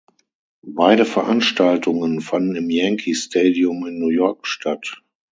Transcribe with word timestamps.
Beide 0.65 1.05
Veranstaltungen 1.05 2.21
fanden 2.21 2.55
im 2.55 2.71
Yankee 2.71 3.13
Stadium 3.13 3.85
in 3.85 3.99
New 3.99 4.07
York 4.09 4.47
statt. 4.47 5.03